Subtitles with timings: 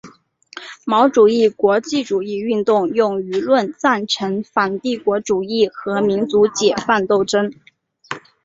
[0.83, 7.53] 毛主义国际主义运动用舆论赞成反帝国主义和民族解放斗争。